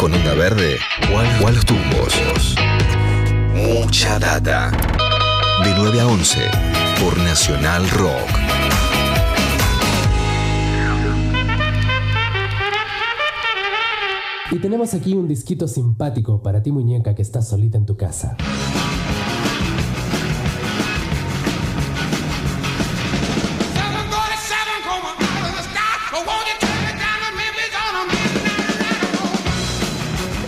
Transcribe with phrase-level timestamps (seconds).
[0.00, 0.78] con Onda Verde
[1.12, 1.20] o
[1.66, 2.54] tumbos.
[3.54, 4.70] Mucha data.
[5.62, 6.40] De 9 a 11
[6.98, 8.30] por Nacional Rock.
[14.52, 18.38] Y tenemos aquí un disquito simpático para ti muñeca que estás solita en tu casa.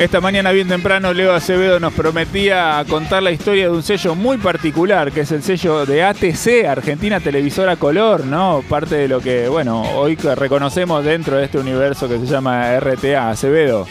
[0.02, 4.36] Esta mañana bien temprano Leo Acevedo nos prometía contar la historia de un sello muy
[4.36, 8.64] particular, que es el sello de ATC, Argentina Televisora Color, ¿no?
[8.68, 13.30] Parte de lo que, bueno, hoy reconocemos dentro de este universo que se llama RTA,
[13.30, 13.86] Acevedo.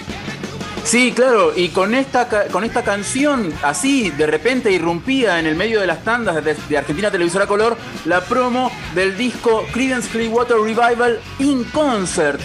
[0.83, 5.79] Sí, claro, y con esta, con esta canción, así de repente irrumpía en el medio
[5.79, 11.63] de las tandas de, Argentina Televisora Color, la promo del disco Creedence Clearwater Revival in
[11.71, 12.41] Concert,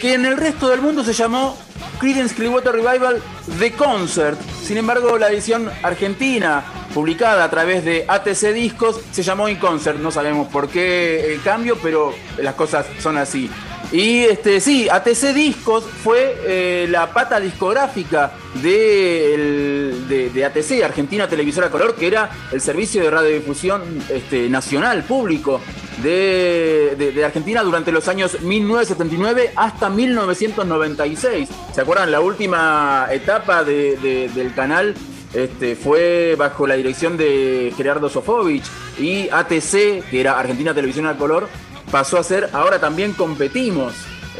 [0.00, 1.58] que en el resto del mundo se llamó
[2.02, 3.22] Creedence Clearwater Revival
[3.60, 4.36] The Concert.
[4.60, 10.00] Sin embargo, la edición argentina, publicada a través de ATC Discos, se llamó In Concert.
[10.00, 13.48] No sabemos por qué el cambio, pero las cosas son así.
[13.92, 21.94] Y este, sí, ATC Discos fue eh, la pata discográfica de, ATC, Argentina Televisora Color,
[21.94, 25.60] que era el servicio de radiodifusión este, nacional, público
[26.02, 31.48] de, Argentina durante los años 1979 hasta 1996.
[31.72, 32.10] ¿Se acuerdan?
[32.10, 34.94] La última etapa del canal
[35.34, 38.64] este, fue bajo la dirección de Gerardo Sofovich
[38.98, 41.48] y ATC, que era Argentina Televisión al Color,
[41.90, 43.94] pasó a ser, ahora también competimos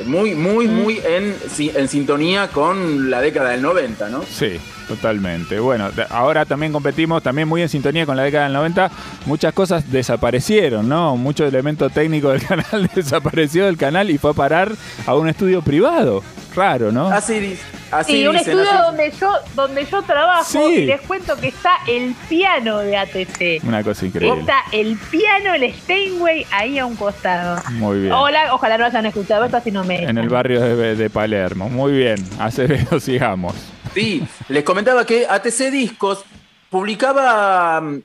[0.06, 4.22] muy, muy, muy en, en sintonía con la década del 90, ¿no?
[4.22, 5.58] Sí, totalmente.
[5.60, 8.90] Bueno, ahora también competimos, también muy en sintonía con la década del 90.
[9.26, 11.16] Muchas cosas desaparecieron, ¿no?
[11.16, 14.72] Mucho elemento técnico del canal desapareció del canal y fue a parar
[15.06, 16.22] a un estudio privado.
[16.54, 17.08] Raro, ¿no?
[17.08, 17.58] Así,
[17.92, 22.14] así Sí, un estudio donde yo, donde yo trabajo y les cuento que está el
[22.28, 23.64] piano de ATC.
[23.64, 24.40] Una cosa increíble.
[24.40, 27.62] Está el piano, el Steinway ahí a un costado.
[27.72, 28.12] Muy bien.
[28.12, 30.02] Hola, ojalá no hayan escuchado esto, así no me.
[30.02, 31.68] En el barrio de, Palermo.
[31.68, 32.16] Muy bien.
[32.38, 33.54] Acevedo, sigamos.
[33.94, 36.24] Sí, les comentaba que ATC Discos
[36.70, 38.02] publicaba mm,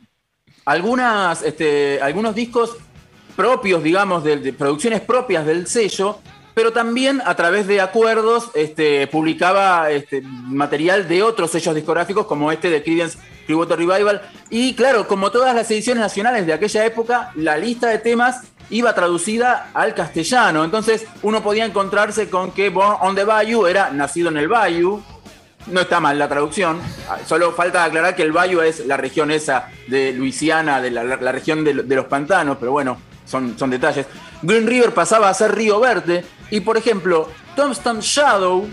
[0.66, 2.78] algunas, este, algunos discos
[3.38, 6.19] propios, digamos, de, producciones propias del sello,
[6.57, 12.51] pero también a través de acuerdos este, publicaba este, material de otros sellos discográficos como
[12.51, 14.23] este de Creedence Clearwater Revival.
[14.50, 18.41] Y claro, como todas las ediciones nacionales de aquella época, la lista de temas
[18.72, 20.63] iba traducida al castellano.
[20.63, 25.03] Entonces uno podía encontrarse con que Born on the Bayou era nacido en el Bayou.
[25.67, 26.79] No está mal la traducción,
[27.28, 31.63] solo falta aclarar que el Bayou es la región esa de Luisiana, de la, región
[31.63, 34.07] de, los pantanos, pero bueno, son, son detalles.
[34.41, 38.68] Green River pasaba a ser Río Verde, y por ejemplo, Tombstone Shadow,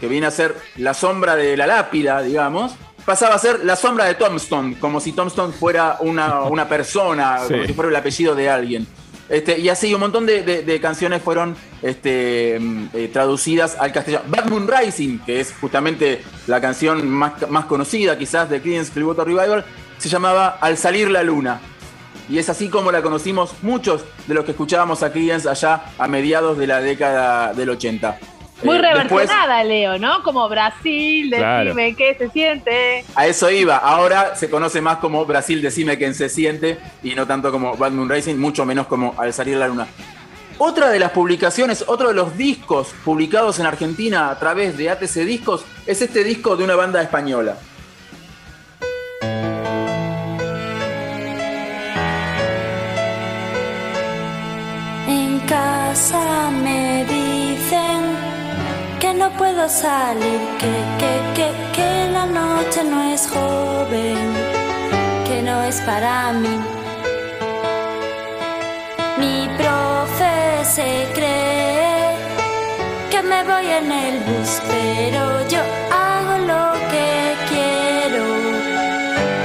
[0.00, 2.74] que viene a ser la sombra de la lápida, digamos,
[3.04, 7.72] pasaba a ser la sombra de Tombstone, como si Tombstone fuera una, persona, como si
[7.72, 8.86] fuera el apellido de alguien.
[9.28, 14.24] Este, y así un montón de, canciones fueron este, eh, traducidas al castellano.
[14.28, 19.24] Bad Moon Rising, que es justamente la canción más, más conocida quizás de Creedence Clearwater
[19.24, 19.64] Revival,
[19.98, 21.60] se llamaba Al salir la luna.
[22.28, 26.08] Y es así como la conocimos muchos de los que escuchábamos a Creedence allá a
[26.08, 28.18] mediados de la década del 80.
[28.64, 30.22] Muy eh, Leo, ¿no?
[30.22, 33.04] Como Brasil, decime qué se siente.
[33.14, 33.76] A eso iba.
[33.76, 37.92] Ahora se conoce más como Brasil, decime qué se siente, y no tanto como Bad
[37.92, 39.86] Moon Racing, mucho menos como Al salir la luna.
[40.58, 45.24] Otra de las publicaciones, otro de los discos publicados en Argentina a través de ATC
[45.26, 47.58] Discos, es este disco de una banda española.
[56.62, 58.02] Me dicen
[59.00, 60.70] que no puedo salir, que,
[61.00, 64.18] que, que, que la noche no es joven,
[65.26, 66.60] que no es para mí.
[69.18, 72.14] Mi profe se cree
[73.10, 75.60] que me voy en el bus, pero yo
[75.90, 78.24] hago lo que quiero,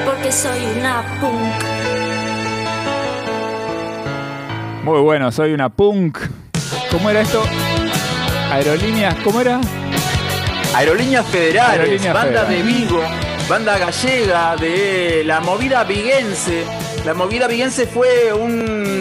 [0.06, 1.64] porque soy una punk.
[4.84, 6.41] Muy bueno, soy una punk.
[6.90, 7.44] ¿Cómo era esto?
[8.52, 9.60] Aerolíneas, ¿cómo era?
[10.76, 13.02] Aerolíneas Federales, banda de Vigo,
[13.48, 16.66] banda gallega de la movida viguense.
[17.06, 18.32] La movida viguense fue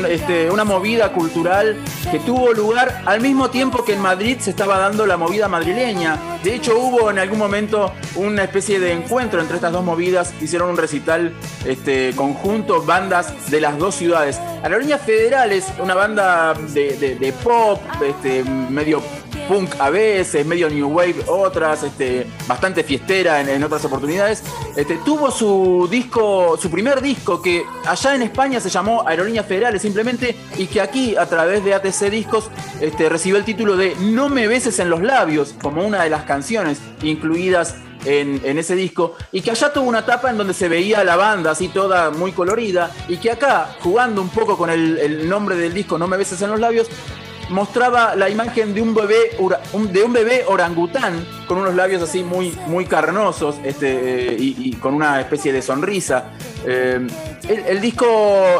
[0.08, 1.76] este, una movida cultural
[2.11, 6.38] que tuvo lugar al mismo tiempo que en Madrid se estaba dando la movida madrileña.
[6.43, 10.32] De hecho, hubo en algún momento una especie de encuentro entre estas dos movidas.
[10.41, 11.35] Hicieron un recital
[11.67, 14.41] este, conjunto, bandas de las dos ciudades.
[14.62, 19.03] Aerolíneas Federales, una banda de, pop, este, medio
[19.49, 24.43] punk a veces, medio new wave otras, este, bastante fiestera en, otras oportunidades.
[24.77, 29.82] Este, tuvo su disco, su primer disco que allá en España se llamó Aerolíneas Federales
[29.82, 32.50] simplemente y que aquí a través de ATC Discos
[32.81, 36.25] este, recibió el título de No me beses en los labios como una de las
[36.25, 41.05] canciones incluidas en, ese disco y que allá tuvo una etapa en donde se veía
[41.05, 45.29] la banda así toda muy colorida y que acá, jugando un poco con el, el
[45.29, 46.88] nombre del disco No me beses en los labios,
[47.50, 49.37] mostraba la imagen de un bebé,
[49.93, 55.20] de un bebé orangután con unos labios así muy, muy carnosos este, y, con una
[55.20, 56.31] especie de sonrisa.
[56.67, 57.07] Eh,
[57.49, 58.07] el, disco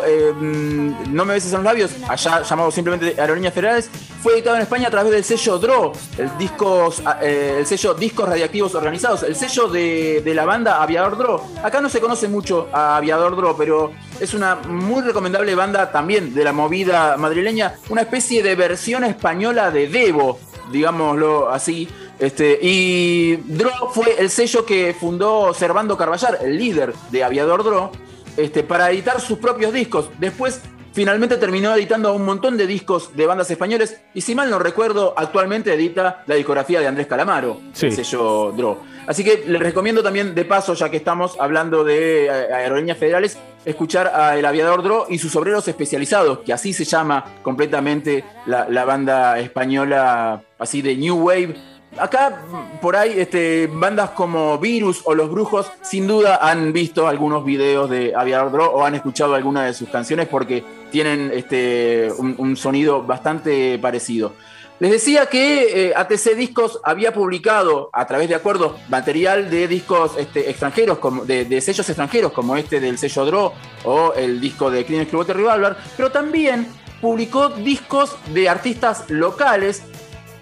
[0.07, 3.91] eh, No me beses en los labios, allá llamado simplemente Aerolíneas Federales,
[4.23, 8.29] fue editado en España a través del sello DRO, el, discos, eh, el sello Discos
[8.29, 11.45] Radiactivos Organizados, el sello de, de la banda Aviador DRO.
[11.63, 16.35] Acá no se conoce mucho a Aviador DRO, pero es una muy recomendable banda también
[16.35, 20.39] de la movida madrileña, una especie de versión española de Devo,
[20.71, 21.89] digámoslo así.
[22.21, 27.93] Este, y Dro fue el sello que fundó Servando Carballar, el líder de Aviador Dro,
[28.37, 30.11] este, para editar sus propios discos.
[30.19, 30.61] Después
[30.93, 35.15] finalmente terminó editando un montón de discos de bandas españoles y si mal no recuerdo,
[35.17, 38.83] actualmente edita la discografía de Andrés Calamaro, el sello Dro.
[39.07, 43.39] Así que les recomiendo también, de paso, ya que estamos hablando de eh, aerolíneas federales,
[43.65, 48.69] escuchar a El Aviador Dro y sus obreros especializados, que así se llama completamente la,
[48.69, 51.57] la banda española, así de New Wave,
[51.99, 52.43] Acá,
[52.81, 57.91] por ahí, este, bandas como Virus o Los Brujos, sin duda han visto algunos videos
[57.91, 63.03] de Aviador Dro o han escuchado alguna de sus canciones porque tienen este, un, sonido
[63.03, 64.35] bastante parecido.
[64.79, 70.13] Les decía que eh, ATC Discos había publicado a través de acuerdos material de discos
[70.17, 73.53] este, extranjeros, como, de, sellos extranjeros, como este del sello Dro
[73.85, 76.69] o el disco de Clean Club Revolver, pero también
[77.01, 79.83] publicó discos de artistas locales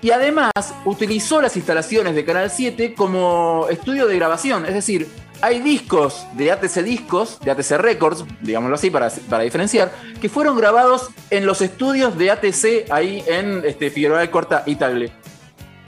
[0.01, 0.53] y además
[0.85, 4.65] utilizó las instalaciones de Canal 7 como estudio de grabación.
[4.67, 5.09] Es decir,
[5.41, 10.57] hay discos de ATC Discos, de ATC Records, digámoslo así para, para diferenciar, que fueron
[10.57, 15.13] grabados en los estudios de ATC ahí en este, Figueroa de Corta y Tagle.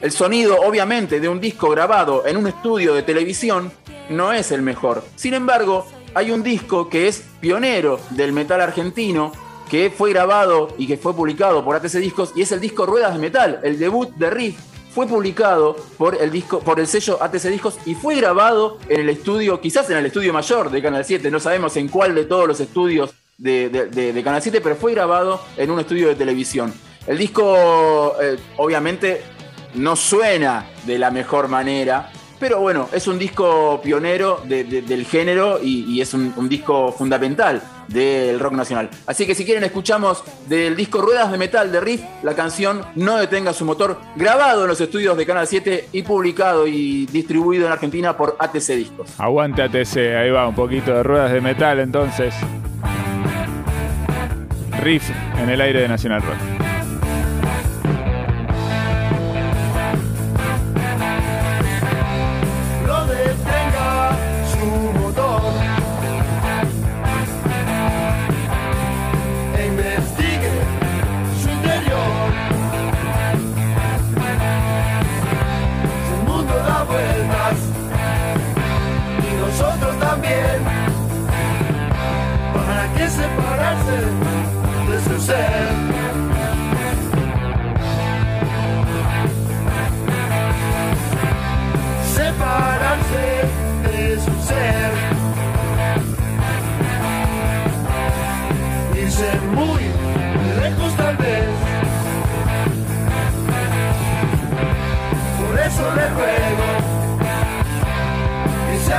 [0.01, 3.71] El sonido, obviamente, de un disco grabado en un estudio de televisión
[4.09, 5.05] no es el mejor.
[5.15, 9.33] Sin embargo, hay un disco que es pionero del metal argentino,
[9.71, 13.15] que fue grabado y que fue publicado por ATC Discos y es el disco Ruedas
[13.15, 14.59] de Metal, el debut de Riff.
[14.93, 19.09] Fue publicado por el, disco, por el sello ATC Discos y fue grabado en el
[19.09, 22.49] estudio, quizás en el estudio mayor de Canal 7, no sabemos en cuál de todos
[22.49, 26.75] los estudios de, Canal 7, pero fue grabado en un estudio de televisión.
[27.07, 29.23] El disco, eh, obviamente,
[29.75, 36.01] no suena de la mejor manera, pero bueno, es un disco pionero del género y,
[36.01, 38.89] es un, disco fundamental del rock nacional.
[39.07, 43.19] Así que si quieren escuchamos del disco Ruedas de Metal de Riff la canción No
[43.19, 47.73] detenga su motor, grabado en los estudios de Canal 7 y publicado y distribuido en
[47.73, 49.09] Argentina por ATC Discos.
[49.19, 52.35] Aguante ATC, ahí va un poquito de Ruedas de Metal entonces.
[54.83, 56.70] Riff en el aire de Nacional Rock.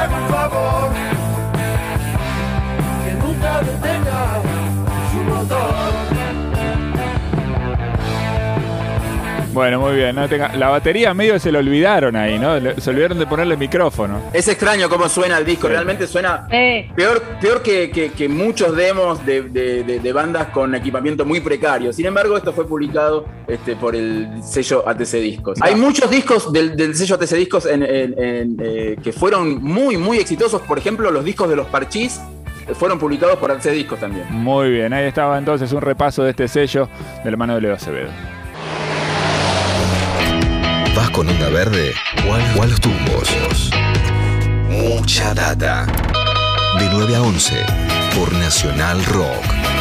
[0.01, 0.91] hago un favor.
[3.05, 3.61] Que nunca
[9.53, 10.15] Bueno, muy bien.
[10.15, 12.55] La batería medio se lo olvidaron ahí, ¿no?
[12.79, 14.21] Se olvidaron de ponerle micrófono.
[14.31, 15.67] Es extraño cómo suena el disco.
[15.67, 16.47] Realmente suena
[16.95, 21.91] peor, peor que, muchos demos de, bandas con equipamiento muy precario.
[21.91, 25.59] Sin embargo, esto fue publicado este, por el sello ATC Discos.
[25.61, 30.61] Hay muchos discos del, sello ATC Discos eh, que fueron muy, muy exitosos.
[30.61, 32.21] Por ejemplo, los discos de los Parchís
[32.75, 34.25] fueron publicados por ATC Discos también.
[34.29, 36.87] Muy bien, ahí estaba entonces un repaso de este sello
[37.23, 38.40] de la mano de Leo Acevedo
[41.09, 41.93] con onda verde
[42.27, 43.29] o a los tumbos.
[44.69, 45.85] Mucha data.
[46.79, 47.65] De 9 a 11
[48.15, 49.80] por Nacional Rock.